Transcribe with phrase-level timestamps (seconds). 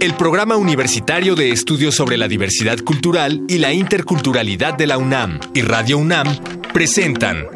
[0.00, 5.40] El Programa Universitario de Estudios sobre la Diversidad Cultural y la Interculturalidad de la UNAM
[5.54, 6.26] y Radio UNAM
[6.72, 7.46] presentan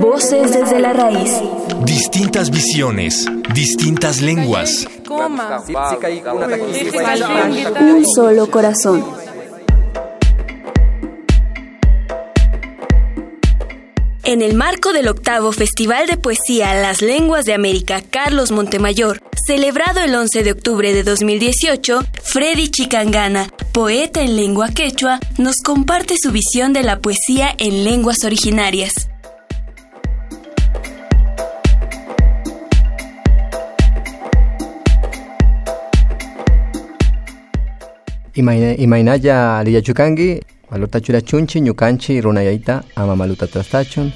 [0.00, 1.30] Voces desde la raíz.
[1.84, 4.88] Distintas visiones, distintas lenguas.
[7.80, 9.04] Un solo corazón.
[14.24, 20.00] En el marco del octavo Festival de Poesía Las Lenguas de América Carlos Montemayor, celebrado
[20.00, 26.30] el 11 de octubre de 2018, Freddy Chicangana, poeta en lengua quechua, nos comparte su
[26.30, 28.92] visión de la poesía en lenguas originarias.
[38.34, 39.62] Imainaya
[40.70, 44.12] maluta churachunchi, runayaita, amamaluta trastachun.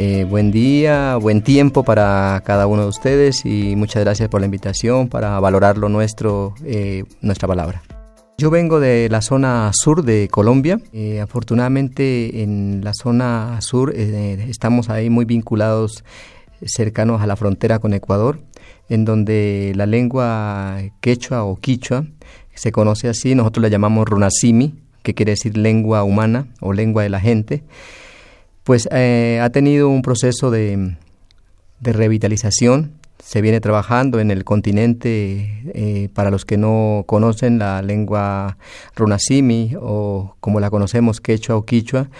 [0.00, 4.44] Eh, buen día, buen tiempo para cada uno de ustedes y muchas gracias por la
[4.44, 7.82] invitación para valorar lo nuestro, eh, nuestra palabra.
[8.38, 10.80] Yo vengo de la zona sur de Colombia.
[10.92, 16.04] Eh, afortunadamente en la zona sur estamos ahí muy vinculados
[16.64, 18.38] cercanos a la frontera con Ecuador,
[18.88, 22.06] en donde la lengua quechua o quichua
[22.54, 27.08] se conoce así, nosotros la llamamos runasimi, que quiere decir lengua humana o lengua de
[27.08, 27.64] la gente,
[28.68, 30.98] pues eh, ha tenido un proceso de,
[31.80, 32.92] revitalización.
[33.18, 38.58] Se viene trabajando en el continente, eh, para los que no conocen la lengua
[38.94, 42.10] runasimi o como la conocemos quechua o quichua,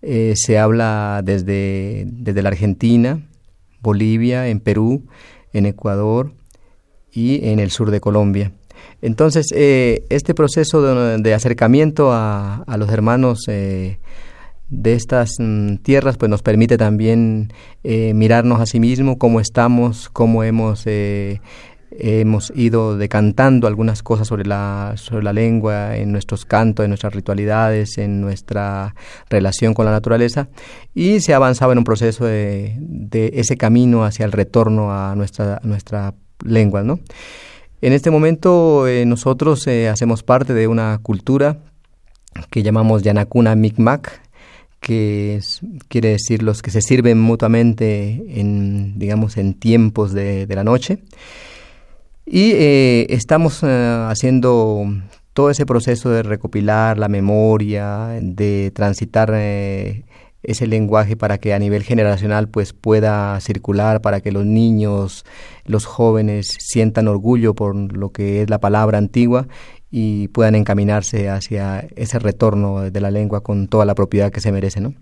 [0.00, 3.20] eh, se habla desde, desde la Argentina,
[3.80, 5.02] Bolivia, en Perú,
[5.52, 6.32] en Ecuador
[7.10, 8.52] y en el sur de Colombia.
[9.02, 10.80] Entonces, eh, este proceso
[11.18, 13.98] de, acercamiento a, los hermanos eh,
[14.70, 17.52] de estas mm, tierras, pues nos permite también
[17.84, 20.86] eh, mirarnos a sí mismos, cómo estamos, cómo hemos
[21.90, 27.14] hemos ido decantando algunas cosas sobre la, sobre la lengua, en nuestros cantos, en nuestras
[27.14, 28.94] ritualidades, en nuestra
[29.28, 30.48] relación con la naturaleza,
[30.94, 35.14] y se ha avanzado en un proceso de, de ese camino hacia el retorno a
[35.16, 36.14] nuestra, nuestra
[36.44, 37.00] lengua, ¿no?
[37.80, 41.58] En este momento eh, nosotros eh, hacemos parte de una cultura
[42.50, 44.20] que llamamos Yanakuna Micmac,
[44.80, 45.40] que
[45.88, 50.98] quiere decir los que se sirven mutuamente en, digamos, en tiempos de, la noche.
[52.26, 54.84] Y eh, estamos haciendo
[55.32, 59.32] todo ese proceso de recopilar la memoria, de transitar
[60.42, 65.24] ese lenguaje para que a nivel generacional pues pueda circular, para que los niños,
[65.64, 69.48] los jóvenes sientan orgullo por lo que es la palabra antigua
[69.90, 74.52] y puedan encaminarse hacia ese retorno de la lengua con toda la propiedad que se
[74.52, 74.94] merece, ¿no?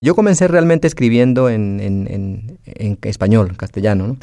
[0.00, 2.58] Yo comencé realmente escribiendo en,
[3.02, 4.16] español, castellano,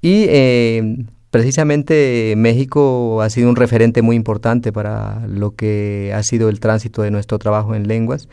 [0.00, 6.48] Y eh, precisamente México ha sido un referente muy importante para lo que ha sido
[6.48, 8.28] el tránsito de nuestro trabajo en lenguas.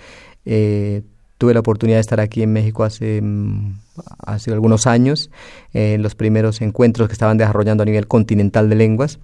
[0.45, 1.01] Eh,
[1.37, 3.79] tuve la oportunidad de estar aquí en México hace, mm,
[4.19, 5.31] hace algunos años,
[5.73, 9.19] en los primeros encuentros que estaban desarrollando a nivel continental de lenguas.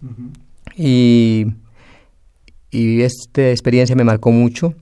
[0.79, 1.47] Y,
[2.71, 4.73] y esta experiencia me marcó mucho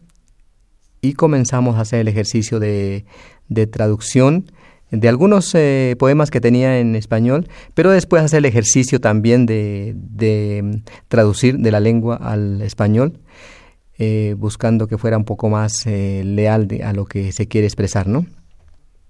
[1.02, 3.06] y comenzamos a hacer el ejercicio de,
[3.50, 4.52] de traducción
[4.92, 9.94] de algunos eh, poemas que tenía en español, pero después hacer el ejercicio también de,
[9.96, 10.76] de mm,
[11.08, 13.20] traducir de la lengua al español.
[14.00, 18.08] Eh, buscando que fuera un poco más eh, leal a lo que se quiere expresar,
[18.08, 18.28] ¿no?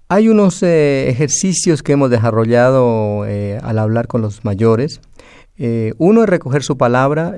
[0.08, 5.02] Hay unos ejercicios que hemos desarrollado al hablar con los mayores.
[5.98, 7.36] Uno es recoger su palabra,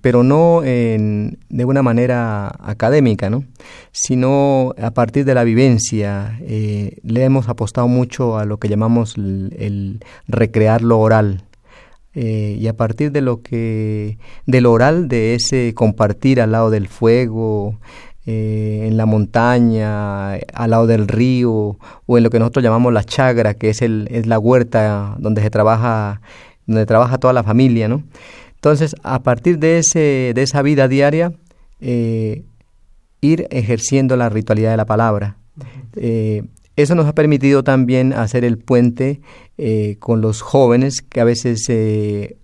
[0.00, 3.44] pero no de una manera académica, ¿no?
[3.92, 6.38] sino a partir de la vivencia.
[6.40, 11.44] le hemos apostado mucho a lo que llamamos el recrear lo oral.
[12.14, 16.88] Eh, y a partir de lo que del oral de ese compartir al lado del
[16.88, 17.80] fuego
[18.26, 23.02] eh, en la montaña al lado del río o en lo que nosotros llamamos la
[23.02, 26.20] chagra que es el es la huerta donde se trabaja
[26.66, 28.02] donde trabaja toda la familia no
[28.54, 31.32] entonces a partir de ese de esa vida diaria
[31.80, 32.44] eh,
[33.20, 35.36] ir ejerciendo la ritualidad de la palabra.
[36.74, 39.20] Eso nos ha permitido también hacer el puente
[39.58, 42.36] eh, con los jóvenes que a veces eh,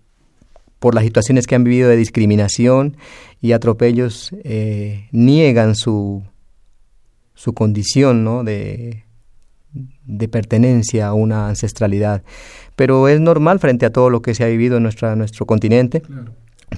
[0.79, 2.97] por las situaciones que han vivido de discriminación
[3.41, 6.23] y atropellos eh, niegan su,
[7.35, 8.45] su condición ¿no?
[8.45, 9.05] de,
[10.05, 12.23] de pertenencia a una ancestralidad.
[12.77, 16.03] Pero es normal frente a todo lo que se ha vivido en nuestra, nuestro continente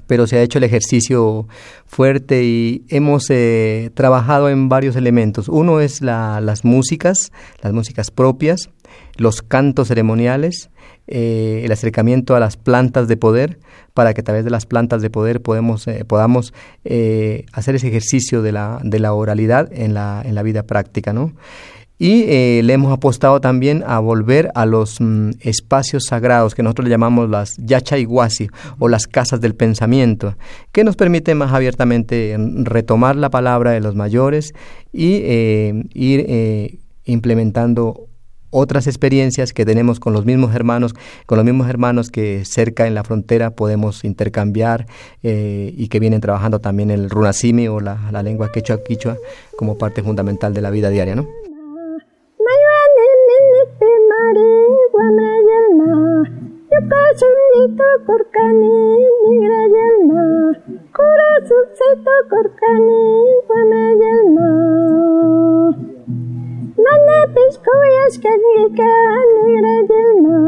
[0.07, 1.49] pero se ha hecho el ejercicio
[1.87, 5.49] fuerte y hemos eh, trabajado en varios elementos.
[5.49, 7.33] Uno es la, las músicas,
[7.63, 8.71] las músicas propias,
[9.17, 10.71] los cantos ceremoniales,
[11.07, 13.59] eh, el acercamiento a las plantas de poder,
[13.95, 16.55] para que a través de las plantas de poder podemos, eh, podamos
[16.85, 21.13] eh, hacer ese ejercicio de la, de la oralidad en la, en la vida práctica,
[21.13, 21.33] ¿no?
[22.03, 26.85] Y eh, le hemos apostado también a volver a los mm, espacios sagrados que nosotros
[26.85, 28.49] le llamamos las yachaiguasi
[28.79, 30.35] o las casas del pensamiento,
[30.73, 34.55] que nos permiten más abiertamente retomar la palabra de los mayores
[34.95, 38.07] y eh, ir eh, implementando
[38.49, 40.95] otras experiencias que tenemos con los mismos hermanos,
[41.27, 44.87] con los mismos hermanos que cerca en la frontera podemos intercambiar
[45.23, 49.19] y que vienen trabajando también el runasimi o la, la lengua quechua quichua
[49.57, 51.29] como parte fundamental de la vida diaria, ¿no?
[56.89, 60.25] Corazoncito corcani, negra yelma.
[60.97, 63.05] Corazoncito corcani,
[63.47, 64.51] buena yelma.
[66.85, 68.93] Mana piscoyas cangika,
[69.37, 70.39] negra yelma.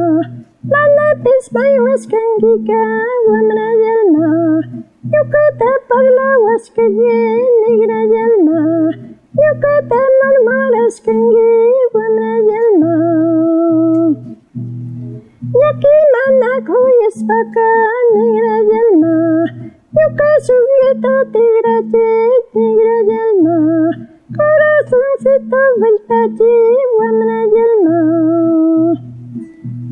[0.64, 2.82] Mana pismayas cangika,
[3.26, 4.28] buena yelma.
[5.12, 7.20] Yukata pagla waskaye,
[7.60, 8.60] negra yelma.
[9.36, 11.52] Yukata marmaras kangi,
[11.92, 12.31] buena
[17.08, 19.16] esbakan negra y alma,
[19.92, 22.08] yo caso vieta tegra che,
[22.54, 23.58] negra y alma,
[24.36, 26.54] corazoncito vuelta che,
[26.96, 27.98] guamna y alma.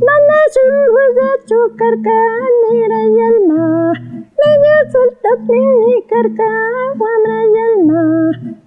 [0.06, 2.20] Mana sungo ya chocar ka,
[2.62, 3.92] negra y alma,
[4.38, 6.52] meña solta plini karka,
[6.96, 8.59] guamna y alma.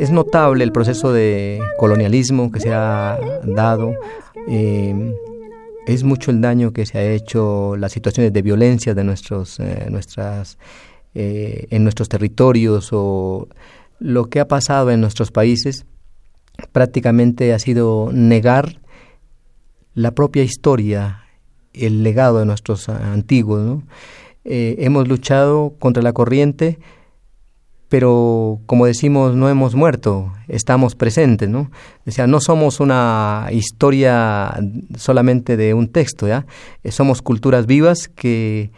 [0.00, 3.94] Es notable el proceso de colonialismo que se ha dado.
[4.48, 5.14] Eh,
[5.86, 9.86] es mucho el daño que se ha hecho, las situaciones de violencia de nuestros, eh,
[9.90, 10.58] nuestras,
[11.14, 13.48] eh, en nuestros territorios o
[13.98, 15.86] lo que ha pasado en nuestros países
[16.72, 18.80] prácticamente ha sido negar
[19.94, 21.24] la propia historia,
[21.72, 23.82] el legado de nuestros antiguos.
[24.44, 26.78] Eh, hemos luchado contra la corriente,
[27.88, 31.70] pero como decimos, no hemos muerto, estamos presentes, ¿no?
[32.06, 34.54] O sea, no somos una historia
[34.96, 36.46] solamente de un texto, ¿ya?
[36.82, 38.70] Eh, somos culturas vivas que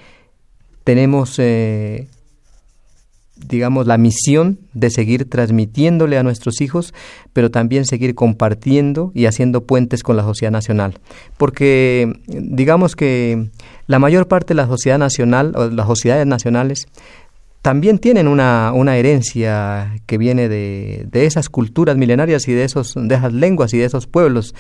[0.85, 2.09] tenemos eh,
[3.47, 6.95] digamos, la misión de seguir transmitiéndole a nuestros hijos,
[7.33, 10.99] pero también seguir compartiendo y haciendo puentes con la sociedad nacional.
[11.37, 13.51] Porque digamos que
[13.87, 16.87] la mayor parte de la sociedad nacional, o las sociedades nacionales,
[17.63, 22.95] también tienen una, una herencia que viene de, de, esas culturas milenarias y de, esos,
[22.95, 24.55] de esas lenguas y de esos pueblos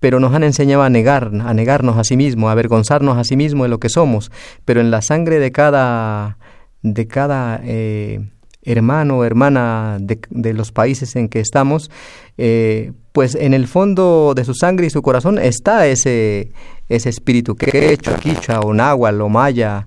[0.00, 3.36] pero nos han enseñado a negar, a negarnos a sí mismos, a avergonzarnos a sí
[3.36, 4.32] mismos de lo que somos,
[4.64, 6.38] pero en la sangre de cada
[6.82, 8.20] de cada eh,
[8.62, 11.90] hermano o hermana de, los países en que estamos,
[12.38, 16.52] eh, pues en el fondo de su sangre y su corazón está ese,
[16.88, 19.86] ese espíritu quechua, quichua o náhuatl o maya,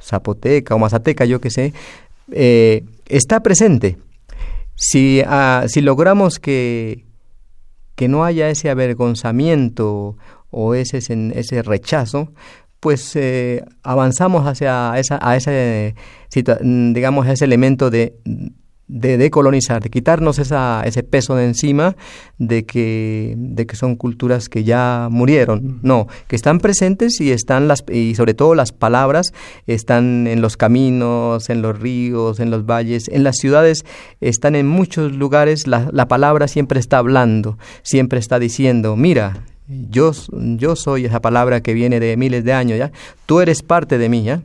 [0.00, 1.72] zapoteca o mazateca, yo qué sé,
[2.30, 3.98] eh, está presente.
[4.74, 7.04] Si, ah, si logramos que,
[7.94, 10.16] que no haya ese avergonzamiento
[10.50, 12.32] o ese, ese rechazo,
[12.82, 15.94] pues eh, avanzamos hacia esa, a ese,
[16.60, 18.16] digamos, ese elemento de,
[18.88, 21.94] de decolonizar, de quitarnos esa, ese peso de encima
[22.38, 25.78] de que, de que son culturas que ya murieron.
[25.84, 29.32] No, que están presentes y están las, y sobre todo las palabras
[29.68, 33.84] están en los caminos, en los ríos, en los valles, en las ciudades,
[34.20, 40.12] están en muchos lugares, la, la palabra siempre está hablando, siempre está diciendo, mira, yo,
[40.32, 42.92] yo soy esa palabra que viene de miles de años, ¿ya?
[43.26, 44.42] Tú eres parte de mí, ¿ya?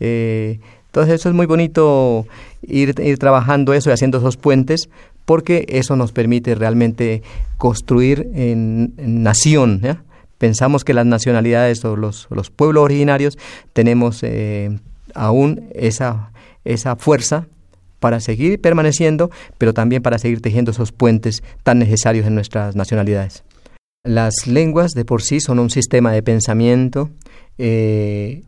[0.00, 2.26] Eh, entonces eso es muy bonito
[2.62, 4.88] ir, trabajando eso y haciendo esos puentes
[5.24, 7.22] porque eso nos permite realmente
[7.56, 9.80] construir en, nación.
[10.38, 13.38] Pensamos que las nacionalidades o los, los pueblos originarios
[13.72, 14.78] tenemos eh,
[15.14, 16.32] aún esa,
[16.64, 17.46] esa fuerza
[18.00, 23.44] para seguir permaneciendo, pero también para seguir tejiendo esos puentes tan necesarios en nuestras nacionalidades.
[24.04, 27.10] Las lenguas de por sí son un sistema de pensamiento,
[27.56, 28.42] eh,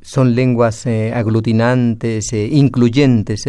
[0.00, 3.44] son lenguas eh, aglutinantes, eh, incluyentes,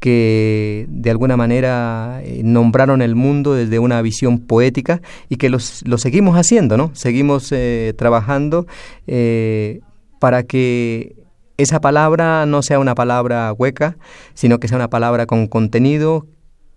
[0.00, 6.36] que de alguna manera nombraron el mundo desde una visión poética y que lo seguimos
[6.36, 6.90] haciendo, ¿no?
[6.94, 7.54] Seguimos
[7.96, 8.66] trabajando
[10.18, 11.14] para que
[11.58, 13.96] esa palabra no sea una palabra hueca,
[14.34, 16.26] sino que sea una palabra con contenido,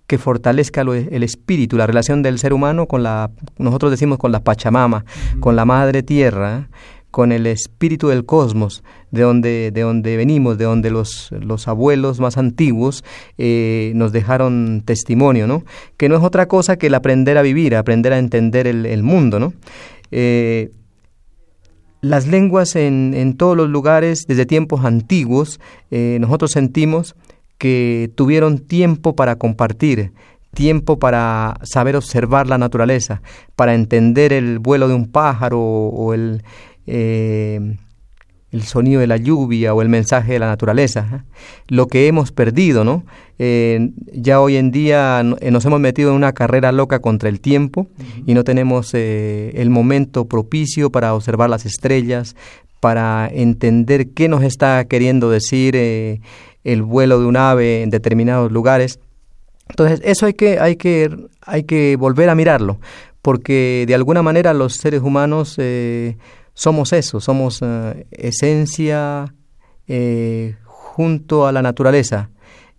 [0.08, 4.40] que fortalezca el espíritu, la relación del ser humano con la, nosotros decimos con la
[4.40, 5.04] Pachamama,
[5.42, 6.70] con la Madre Tierra,
[7.12, 12.20] con el espíritu del cosmos, de donde, de donde venimos, de donde los, los abuelos
[12.20, 13.04] más antiguos
[13.38, 15.64] eh, nos dejaron testimonio, ¿no?
[15.98, 19.40] Que no es otra cosa que el aprender a vivir, aprender a entender el, mundo,
[19.40, 19.54] ¿no?
[20.12, 20.72] Eh,
[22.02, 25.60] las lenguas en, en, todos los lugares, desde tiempos antiguos,
[25.90, 27.16] eh, nosotros sentimos
[27.58, 30.12] que tuvieron tiempo para compartir,
[30.54, 33.22] tiempo para saber observar la naturaleza,
[33.56, 36.44] para entender el vuelo de un pájaro o el,
[36.88, 37.76] eh,
[38.52, 41.22] el sonido de la lluvia o el mensaje de la naturaleza, ¿eh?
[41.68, 43.06] lo que hemos perdido, ¿no?
[43.40, 47.88] Eh, ya hoy en día nos hemos metido en una carrera loca contra el tiempo
[48.26, 52.36] y no tenemos el momento propicio para observar las estrellas,
[52.80, 55.76] para entender qué nos está queriendo decir
[56.68, 59.00] el vuelo de un ave en determinados lugares.
[59.70, 61.10] Entonces, eso hay que, hay que,
[61.42, 62.80] hay que volver a mirarlo,
[63.22, 66.18] porque de alguna manera los seres humanos eh,
[66.54, 69.34] somos eso, somos eh, esencia
[69.88, 72.30] eh, junto a la naturaleza.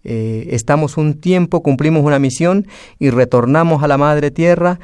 [0.05, 2.67] estamos un tiempo, cumplimos una misión
[2.99, 4.79] y retornamos a la madre tierra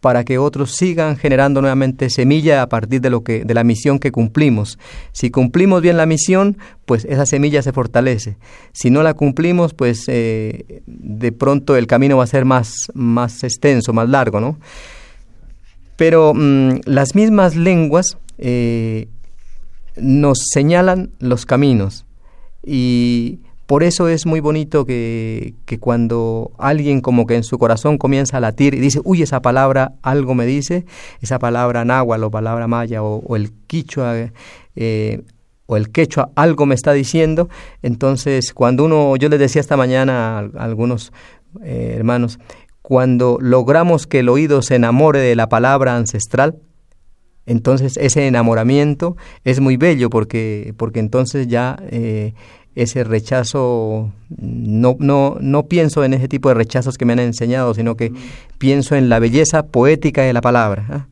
[0.00, 3.98] para que otros sigan generando nuevamente semilla a partir de lo que de la misión
[3.98, 4.78] que cumplimos.
[5.12, 8.36] Si cumplimos bien la misión, pues esa semilla se fortalece.
[8.72, 13.44] Si no la cumplimos, pues eh, de pronto el camino va a ser más más
[13.44, 14.58] extenso, más largo, ¿no?
[15.96, 19.08] Pero mm, las mismas lenguas eh,
[19.96, 22.06] nos señalan los caminos
[22.64, 27.98] y por eso es muy bonito que, que, cuando alguien como que en su corazón
[27.98, 30.86] comienza a latir y dice, uy, esa palabra algo me dice,
[31.20, 34.32] esa palabra náhuatl o palabra maya o, el quichua
[34.74, 35.22] eh,
[35.66, 37.48] o el quechua algo me está diciendo,
[37.80, 41.12] entonces cuando uno, yo les decía esta mañana a, algunos
[41.62, 42.40] eh, hermanos,
[42.82, 46.58] cuando logramos que el oído se enamore de la palabra ancestral,
[47.46, 52.34] entonces ese enamoramiento es muy bello porque, porque entonces ya eh,
[52.74, 57.74] ese rechazo, no, no, no pienso en ese tipo de rechazos que me han enseñado,
[57.74, 58.12] sino que
[58.58, 60.86] pienso en la belleza poética de la palabra.
[60.90, 61.06] ¿ah?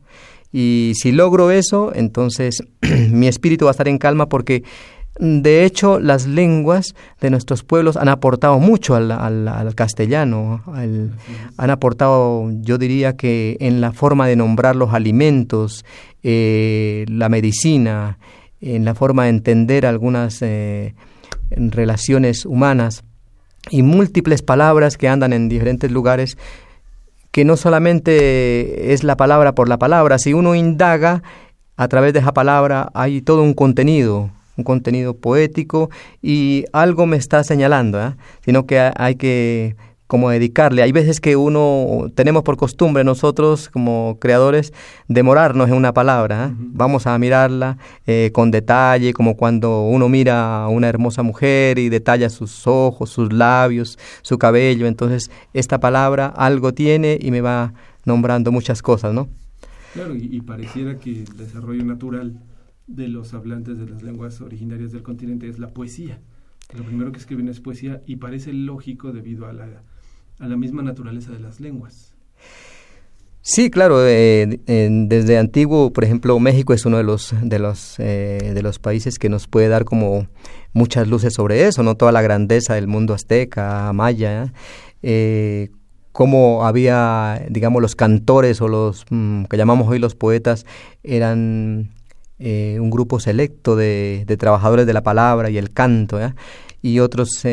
[0.51, 2.63] Y si logro eso, entonces
[3.11, 4.63] mi espíritu va a estar en calma porque
[5.19, 12.49] de hecho las lenguas de nuestros pueblos han aportado mucho al, al, castellano, han aportado,
[12.61, 15.83] yo diría que en la forma de nombrar los alimentos,
[16.23, 18.17] eh, la medicina,
[18.61, 20.41] en la forma de entender algunas...
[20.41, 20.95] Eh,
[21.49, 23.03] en relaciones humanas
[23.69, 26.37] y múltiples palabras que andan en diferentes lugares
[27.31, 31.21] que no solamente es la palabra por la palabra, si uno indaga
[31.77, 35.89] a través de esa palabra hay todo un contenido, un contenido poético
[36.21, 38.15] y algo me está señalando, ¿eh?
[38.43, 39.75] sino que hay que
[40.09, 40.81] como dedicarle.
[40.81, 44.73] Hay veces que uno tenemos por costumbre nosotros como creadores
[45.07, 46.47] demorarnos en una palabra.
[46.47, 46.55] ¿eh?
[46.57, 51.89] Vamos a mirarla eh, con detalle, como cuando uno mira a una hermosa mujer y
[51.89, 54.87] detalla sus ojos, sus labios, su cabello.
[54.87, 59.29] Entonces esta palabra algo tiene y me va nombrando muchas cosas, ¿no?
[59.93, 62.39] Claro, y, pareciera que el desarrollo natural
[62.87, 66.19] de los hablantes de las lenguas originarias del continente es la poesía.
[66.75, 69.83] Lo primero que escriben es poesía y parece lógico debido a la
[70.39, 72.13] a la misma naturaleza de las lenguas.
[73.41, 74.05] Sí, claro.
[74.05, 74.59] Eh,
[75.07, 79.17] desde antiguo, por ejemplo, México es uno de los de los eh, de los países
[79.17, 80.27] que nos puede dar como
[80.73, 84.53] muchas luces sobre eso, no toda la grandeza del mundo azteca, maya,
[85.01, 85.69] eh,
[86.11, 90.65] cómo había, digamos, los cantores o los mm, que llamamos hoy los poetas
[91.03, 91.91] eran
[92.41, 96.19] un grupo selecto de, de, trabajadores de la palabra y el canto,
[96.81, 97.43] y otros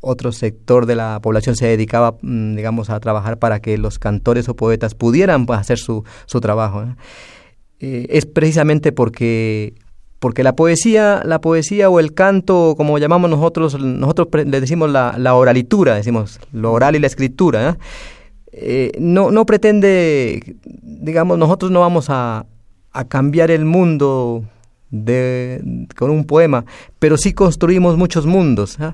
[0.00, 4.48] otro sector de la población se dedicaba, mm, digamos, a trabajar para que los cantores
[4.48, 6.84] o poetas pudieran pues, hacer su, su trabajo.
[7.80, 9.74] Eh, es precisamente porque
[10.18, 15.14] porque la poesía, la poesía o el canto, como llamamos nosotros, nosotros le decimos la,
[15.16, 17.78] la, oralitura, decimos lo oral y la escritura,
[18.52, 22.44] eh, no, no pretende, digamos, nosotros no vamos a,
[22.92, 24.44] a cambiar el mundo
[24.90, 26.66] de, con un poema,
[26.98, 28.78] pero sí construimos muchos mundos.
[28.78, 28.92] ¿eh?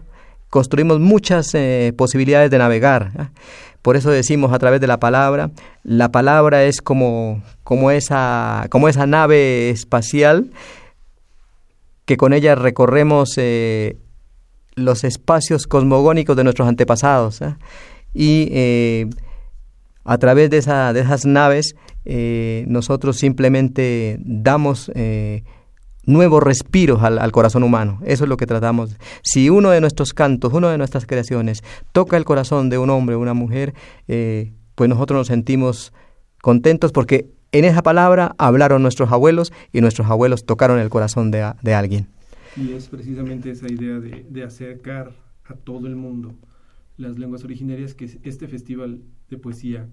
[0.50, 3.12] Construimos muchas eh, posibilidades de navegar.
[3.18, 3.30] ¿ah?
[3.82, 5.50] Por eso decimos a través de la palabra,
[5.84, 10.50] la palabra es como, como, esa, como esa nave espacial
[12.04, 13.96] que con ella recorremos eh,
[14.74, 17.42] los espacios cosmogónicos de nuestros antepasados.
[17.42, 17.58] ¿ah?
[18.14, 19.06] Y eh,
[20.04, 21.74] a través de, esa, de esas naves
[22.68, 24.92] nosotros simplemente damos
[26.06, 28.00] nuevos respiros al, corazón humano.
[28.04, 28.96] Eso es lo que tratamos.
[29.22, 33.16] Si uno de nuestros cantos, uno de nuestras creaciones toca el corazón de un hombre
[33.16, 33.74] o una mujer,
[34.08, 35.92] eh, pues nosotros nos sentimos
[36.40, 41.52] contentos porque en esa palabra hablaron nuestros abuelos y nuestros abuelos tocaron el corazón de,
[41.62, 42.08] de alguien.
[42.56, 45.12] Y es precisamente esa idea de, de, acercar
[45.44, 46.34] a todo el mundo
[46.96, 49.88] las lenguas originarias que este festival de poesía,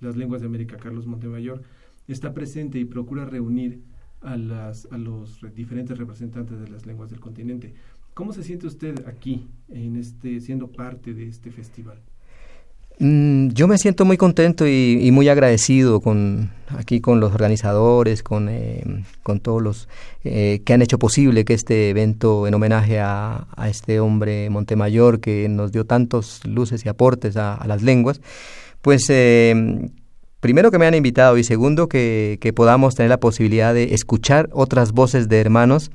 [0.00, 1.62] las lenguas de América, Carlos Montemayor,
[2.06, 3.82] está presente y procura reunir
[4.22, 7.74] a, las, a los diferentes representantes de las lenguas del continente.
[8.14, 11.98] ¿Cómo se siente usted aquí, en este, siendo parte de este festival?
[13.00, 18.48] Mm, yo me siento muy contento y, muy agradecido con aquí con los organizadores, con,
[18.48, 19.88] eh, con todos los
[20.24, 25.48] eh, que han hecho posible que este evento en homenaje a, este hombre Montemayor que
[25.48, 28.20] nos dio tantos luces y aportes a, las lenguas,
[28.82, 29.90] pues eh,
[30.40, 34.48] primero que me han invitado y segundo que, que podamos tener la posibilidad de escuchar
[34.52, 35.90] otras voces de hermanos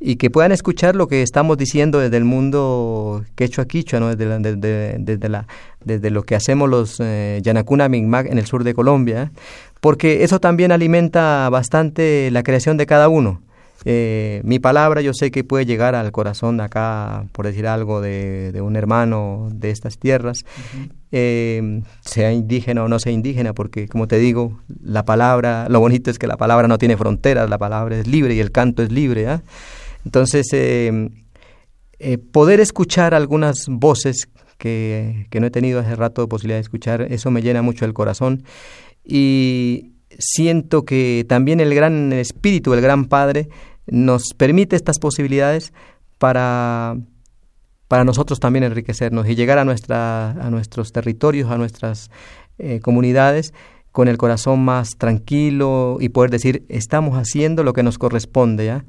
[0.00, 4.14] y que puedan escuchar lo que estamos diciendo desde el mundo quechua quichua, ¿no?
[4.14, 5.46] desde, desde, desde, la,
[5.84, 9.32] desde lo que hacemos los eh, Yanacuna Mi'kmaq en el sur de Colombia,
[9.80, 13.42] porque eso también alimenta bastante la creación de cada uno.
[13.84, 18.50] Eh, mi palabra yo sé que puede llegar al corazón acá, por decir algo, de,
[18.52, 20.44] de un hermano de estas tierras,
[21.12, 26.10] eh, sea indígena o no sea indígena, porque como te digo, la palabra, lo bonito
[26.10, 28.90] es que la palabra no tiene fronteras, la palabra es libre y el canto es
[28.90, 29.28] libre.
[29.28, 29.42] ¿ah?
[30.04, 31.08] Entonces, eh,
[32.32, 37.30] poder escuchar algunas voces que, que, no he tenido hace rato posibilidad de escuchar, eso
[37.30, 38.42] me llena mucho el corazón
[39.04, 43.48] y siento que también el gran espíritu, el gran Padre,
[43.86, 45.72] nos permite estas posibilidades
[46.18, 46.96] para,
[47.88, 52.10] para nosotros también enriquecernos y llegar a, nuestra, a nuestros territorios, a nuestras
[52.58, 53.52] eh, comunidades
[53.92, 58.84] con el corazón más tranquilo y poder decir, estamos haciendo lo que nos corresponde, ¿ya?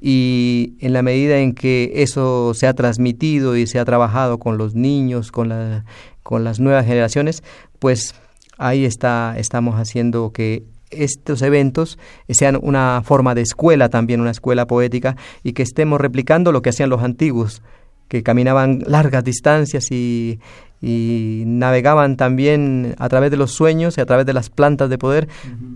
[0.00, 4.56] y en la medida en que eso se ha transmitido y se ha trabajado con
[4.56, 5.84] los niños, con, la,
[6.22, 7.42] con las nuevas generaciones,
[7.78, 8.14] pues
[8.58, 11.98] ahí está, estamos haciendo que estos eventos
[12.28, 16.70] sean una forma de escuela también, una escuela poética, y que estemos replicando lo que
[16.70, 17.62] hacían los antiguos,
[18.08, 20.40] que caminaban largas distancias y,
[20.80, 24.98] y navegaban también a través de los sueños y a través de las plantas de
[24.98, 25.28] poder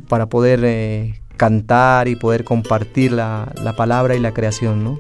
[0.09, 4.99] para poder eh, cantar y poder compartir la, la palabra y la creación, ¿no?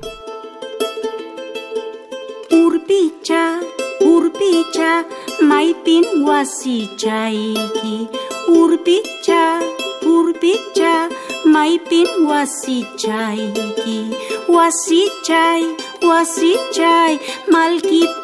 [2.51, 3.61] Urpicha,
[4.33, 5.05] urpicha
[5.37, 6.87] cai, wasi
[8.49, 9.61] urpicha
[10.03, 11.09] urpicha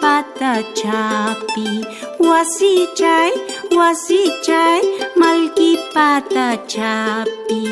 [0.01, 1.69] pata capi,
[2.21, 3.33] wasi cai,
[3.71, 4.83] wasi chapi.
[5.17, 7.63] Malki pata capi,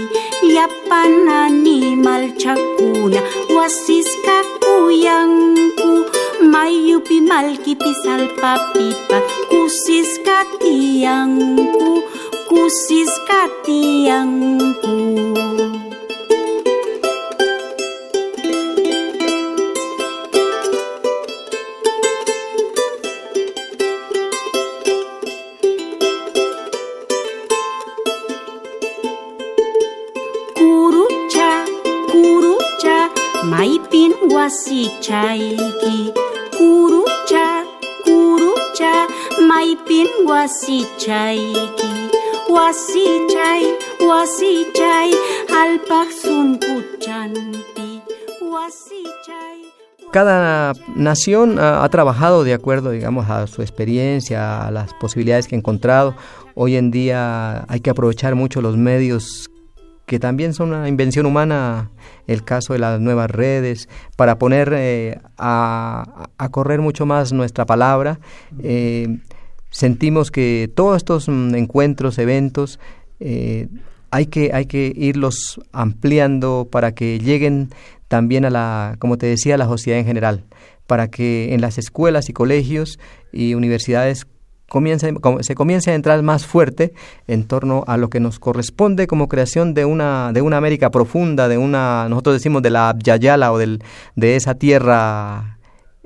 [0.55, 0.67] chapi.
[0.89, 3.21] Panani mal chakuna
[3.57, 3.96] wasi
[6.97, 9.21] piupi malki pisal papipa
[9.53, 12.01] kusis katiangku
[12.49, 14.97] kusis katiangku
[30.57, 31.51] Kuruca,
[32.09, 32.99] kuruca,
[33.45, 36.26] maipin wasi caiki.
[50.13, 55.59] Cada nación ha, trabajado de acuerdo, digamos, a su experiencia, a las posibilidades que ha
[55.59, 56.15] encontrado.
[56.55, 59.51] Hoy en día hay que aprovechar mucho los medios
[60.07, 61.91] que también son una invención humana,
[62.29, 67.67] el caso de las nuevas redes, para poner eh, a, a, correr mucho más nuestra
[67.67, 68.21] palabra.
[68.63, 69.19] Eh,
[69.77, 72.81] sentimos que todos estos mm, encuentros, eventos,
[73.21, 73.69] eh,
[74.11, 77.69] hay, que, hay que irlos ampliando para que lleguen
[78.09, 80.45] también a la, como te decía, a la sociedad en general,
[80.87, 82.99] para que en las escuelas y colegios
[83.33, 84.27] y universidades
[84.67, 85.09] comienza,
[85.41, 86.95] se comienza a entrar más fuerte
[87.27, 91.49] en torno a lo que nos corresponde como creación de una, de una América profunda,
[91.49, 93.83] de una, nosotros decimos de la Yayala o del,
[94.15, 95.59] de esa tierra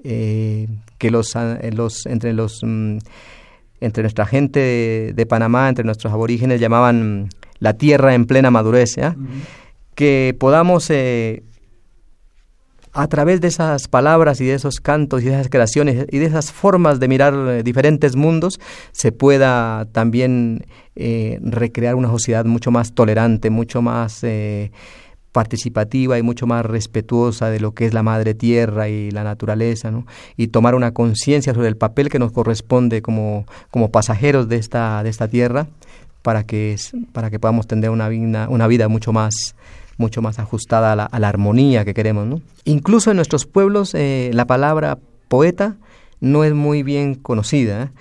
[0.03, 0.67] eh,
[0.99, 2.99] que los, eh, los, entre los mm,
[3.81, 8.97] entre nuestra gente de, Panamá, entre nuestros aborígenes llamaban la tierra en plena madurez,
[9.95, 11.43] que podamos eh,
[12.93, 16.27] a través de esas palabras y de esos cantos y de esas creaciones y de
[16.27, 18.61] esas formas de mirar eh, diferentes mundos,
[18.93, 20.67] se pueda también
[20.97, 24.73] eh, recrear una sociedad mucho más tolerante, mucho más eh,
[25.33, 29.91] participativa y mucho más respetuosa de lo que es la madre tierra y la naturaleza,
[29.91, 30.07] ¿no?
[30.37, 35.03] y tomar una conciencia sobre el papel que nos corresponde como, como pasajeros de esta,
[35.03, 35.67] de esta tierra
[36.23, 36.77] para que,
[37.13, 39.55] para que podamos tener una vida, una vida mucho más
[40.01, 42.27] mucho más ajustada a la, armonía que queremos.
[42.27, 42.41] ¿no?
[42.65, 45.77] Incluso en nuestros pueblos eh, la palabra poeta
[46.21, 47.93] no es muy bien conocida.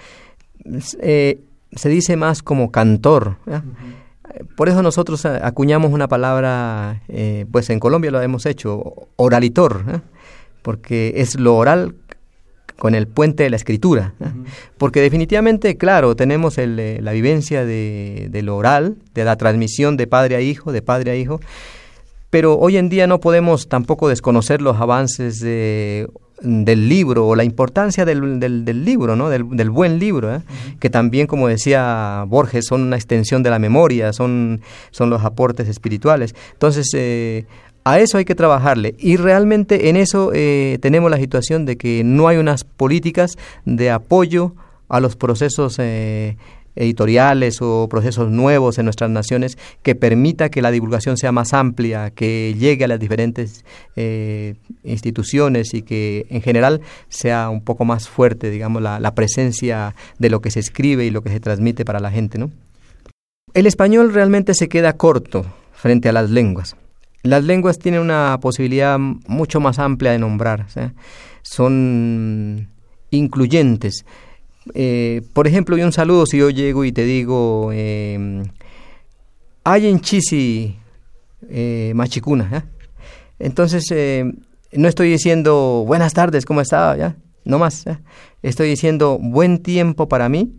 [0.64, 0.80] ¿eh?
[1.02, 1.42] Eh,
[1.74, 3.38] se dice más como cantor.
[4.56, 7.02] Por eso nosotros acuñamos una palabra,
[7.52, 10.02] pues en Colombia lo hemos hecho, oralitor,
[10.62, 11.96] porque es lo oral
[12.78, 14.14] con el puente de la escritura.
[14.78, 20.08] Porque definitivamente, claro, tenemos el, la vivencia de, de, lo oral, de la transmisión de
[20.08, 21.40] padre a hijo, de padre a hijo,
[22.30, 26.08] pero hoy en día no podemos tampoco desconocer los avances de,
[26.42, 29.30] del libro o la importancia del, del, libro, ¿no?
[29.30, 30.42] del, del buen libro, ¿eh?
[30.80, 35.68] que también, como decía Borges, son una extensión de la memoria, son, son los aportes
[35.68, 36.36] espirituales.
[36.54, 37.46] Entonces, eh,
[37.84, 42.04] a eso hay que trabajarle y realmente en eso eh, tenemos la situación de que
[42.04, 44.54] no hay unas políticas de apoyo
[44.90, 46.38] a los procesos eh,
[46.80, 52.10] editoriales o procesos nuevos en nuestras naciones que permita que la divulgación sea más amplia,
[52.10, 53.66] que llegue a las diferentes
[53.98, 59.94] eh, instituciones y que en general sea un poco más fuerte, digamos, la, la, presencia
[60.18, 62.50] de lo que se escribe y lo que se transmite para la gente, ¿no?
[63.54, 66.78] El español realmente se queda corto frente a las lenguas.
[67.24, 70.68] Las lenguas tienen una posibilidad mucho más amplia de nombrar,
[71.42, 72.70] son
[73.12, 74.06] incluyentes.
[74.74, 78.44] Eh, por ejemplo, y un saludo si yo llego y te digo, eh,
[79.64, 80.76] hay en Chisi
[81.50, 82.66] eh, machicuna.
[83.40, 84.32] Entonces, eh,
[84.74, 86.96] no estoy diciendo buenas tardes, ¿cómo está?
[86.98, 87.16] ¿Ya?
[87.46, 87.86] No más.
[88.42, 90.54] Estoy diciendo buen tiempo para mí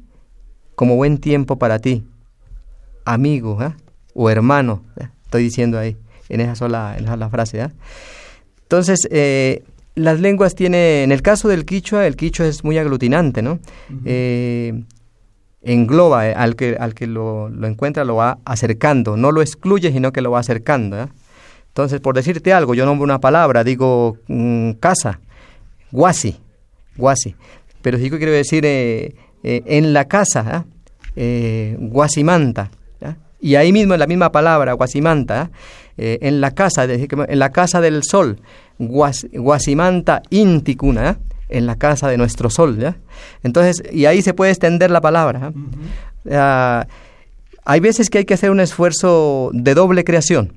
[0.75, 2.05] como buen tiempo para ti,
[3.05, 3.59] amigo
[4.15, 4.83] o hermano.
[5.25, 5.97] Estoy diciendo ahí,
[6.31, 7.69] en esa sola, en esa sola frase.
[8.63, 9.63] Entonces, eh,
[9.95, 13.59] las lenguas tiene, en el caso del quichua, el quichua es muy aglutinante, ¿no?
[14.05, 14.85] eh,
[15.63, 19.93] engloba eh, al que, al que lo, lo, encuentra, lo va acercando, no lo excluye,
[19.93, 21.01] sino que lo va acercando.
[21.01, 21.07] ¿eh?
[21.69, 25.21] Entonces, por decirte algo, yo nombro una palabra, digo mmm, casa,
[25.91, 26.37] guasi,
[26.97, 27.35] guasi,
[27.83, 28.65] pero sí que quiero decir
[29.43, 30.67] en la casa,
[31.79, 32.71] guasimanta,
[33.43, 35.51] y ahí mismo en la misma palabra, guasimanta,
[35.97, 38.39] en la casa, en la casa del sol,
[38.81, 41.17] guas, guasimanta inticuna, ¿eh?
[41.49, 42.79] en la casa de nuestro sol.
[42.79, 42.97] ¿ya?
[43.43, 45.49] Entonces, y ahí se puede extender la palabra.
[45.49, 45.53] ¿eh?
[45.55, 46.85] Uh -huh.
[46.85, 46.89] uh,
[47.65, 50.55] hay veces que hay que hacer un esfuerzo de doble creación,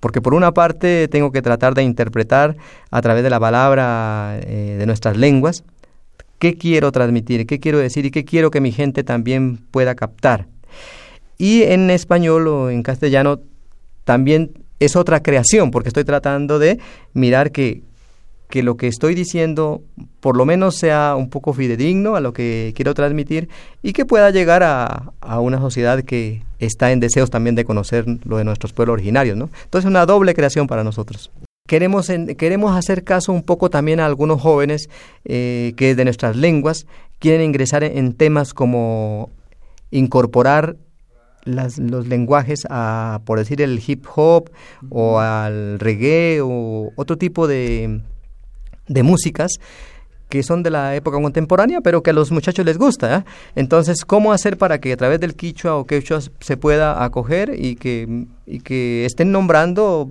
[0.00, 2.56] porque por una parte tengo que tratar de interpretar
[2.90, 5.64] a través de la palabra eh, de nuestras lenguas
[6.38, 10.46] qué quiero transmitir, qué quiero decir y qué quiero que mi gente también pueda captar.
[11.38, 13.40] Y en español o en castellano
[14.04, 16.78] también es otra creación, porque estoy tratando de
[17.12, 17.82] mirar que,
[18.48, 19.82] que lo que estoy diciendo
[20.20, 23.48] por lo menos sea un poco fidedigno a lo que quiero transmitir
[23.82, 28.04] y que pueda llegar a, a una sociedad que está en deseos también de conocer
[28.24, 29.36] lo de nuestros pueblos originarios.
[29.36, 29.50] ¿no?
[29.64, 31.30] Entonces, una doble creación para nosotros.
[31.66, 34.90] Queremos, queremos hacer caso un poco también a algunos jóvenes
[35.24, 36.86] eh, que de nuestras lenguas
[37.18, 39.30] quieren ingresar en temas como
[39.90, 40.76] incorporar
[41.44, 44.50] las, los lenguajes a, por decir, el hip hop
[44.90, 48.00] o al reggae o otro tipo de,
[48.88, 49.52] de músicas
[50.28, 53.18] que son de la época contemporánea, pero que a los muchachos les gusta.
[53.18, 53.24] ¿eh?
[53.54, 57.76] Entonces, ¿cómo hacer para que a través del quichua o quechua se pueda acoger y
[57.76, 60.08] que, y que estén nombrando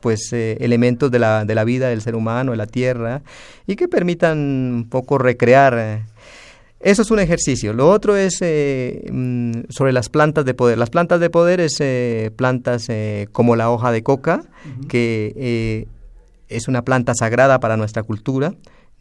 [0.00, 3.22] pues eh, elementos de la, de la vida del ser humano, de la tierra,
[3.66, 6.02] y que permitan un poco recrear eh,
[6.80, 7.72] eso es un ejercicio.
[7.72, 9.10] Lo otro es eh,
[9.70, 10.78] sobre las plantas de poder.
[10.78, 14.86] Las plantas de poder es eh, plantas eh, como la hoja de coca, uh -huh.
[14.86, 15.88] que
[16.48, 18.54] es una planta sagrada para nuestra cultura.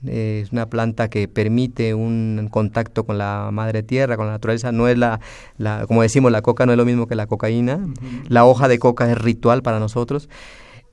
[0.06, 4.72] Es una planta que permite un contacto con la madre tierra, con la naturaleza.
[4.72, 5.20] No es la,
[5.58, 7.78] la como decimos, la coca no es lo mismo que la cocaína.
[7.78, 8.24] Uh -huh.
[8.30, 10.30] La hoja de coca es ritual para nosotros.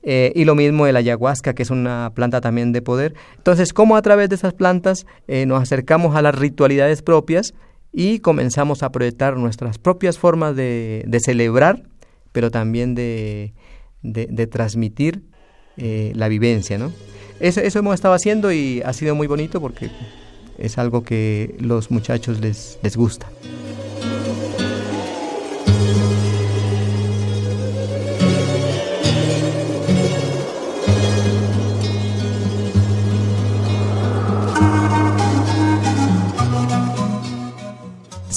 [0.05, 3.13] Eh, y lo mismo el ayahuasca, que es una planta también de poder.
[3.37, 7.53] Entonces, ¿cómo a través de esas plantas eh, nos acercamos a las ritualidades propias
[7.93, 11.83] y comenzamos a proyectar nuestras propias formas de, de celebrar,
[12.33, 13.53] pero también de,
[14.01, 15.23] de, transmitir
[15.77, 16.91] eh, la vivencia, ¿no?
[17.39, 19.89] Eso, eso hemos estado haciendo y ha sido muy bonito porque
[20.57, 23.29] es algo que los muchachos les, les gusta.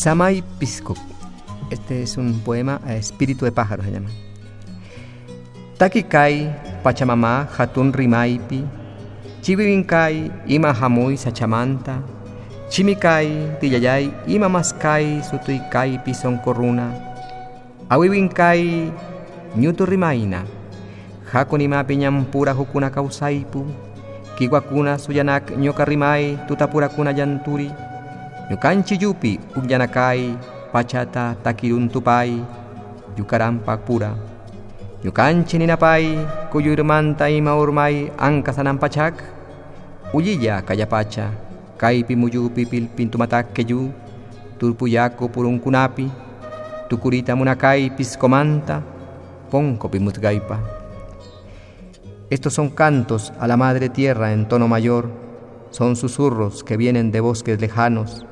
[0.06, 0.38] Samay.
[1.68, 4.08] Este es un poema a espíritu de pájaro, se llama.
[5.78, 6.46] Takikai,
[6.84, 8.62] Pachamama, Hatun Rimaipi,
[9.42, 12.02] Chibirinkai, Ima Hamuy Sachamanta,
[12.70, 16.86] Chimikai, tiyayay, imamaskai, sutuikai, pison corruna.
[17.88, 18.92] Awiwinkai,
[19.56, 20.44] ñutu rimaina.
[21.32, 23.66] Hakunima piñampura hukuna kausaipu.
[24.38, 27.72] Kiwakuna suyanak ñokarimai, tutapura kuna yanturi.
[28.46, 30.38] Ñukanchi yupi, ubyanakai,
[30.70, 32.38] pachata takiruntupai,
[33.18, 34.14] yukarampak pura.
[35.02, 36.14] Ñukanchi ninapai,
[36.54, 39.18] kuyurmanta ima urmay, ankasanampachak,
[40.14, 41.35] uyiya kayapacha,
[41.76, 43.90] kaipi muyupi pilpintumatak keyu,
[44.62, 46.06] turpuyaku purunkunapi,
[46.88, 48.78] tukurita munakai piscomanta,
[49.50, 50.62] ponco pimutgaipa.
[52.30, 55.11] Estos son cantos a la madre tierra en tono mayor,
[55.70, 58.24] son susurros que vienen de bosques lejanos,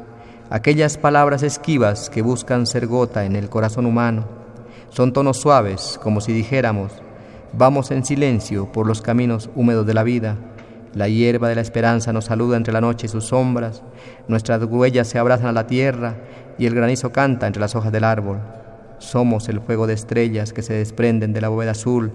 [0.54, 4.24] aquellas palabras esquivas que buscan ser gota en el corazón humano.
[4.88, 6.92] Son tonos suaves, como si dijéramos,
[7.52, 10.36] vamos en silencio por los caminos húmedos de la vida.
[10.92, 13.82] La hierba de la esperanza nos saluda entre la noche y sus sombras,
[14.28, 16.18] nuestras huellas se abrazan a la tierra
[16.56, 18.38] y el granizo canta entre las hojas del árbol.
[18.98, 22.12] Somos el fuego de estrellas que se desprenden de la bóveda azul,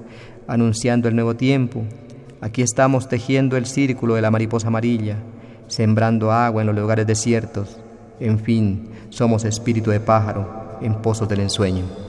[0.48, 1.84] anunciando el nuevo tiempo.
[2.40, 5.18] Aquí estamos tejiendo el círculo de la mariposa amarilla,
[5.68, 7.82] sembrando agua en los lugares desiertos,
[8.20, 12.09] en fin, somos espíritu de pájaro en pozos del ensueño.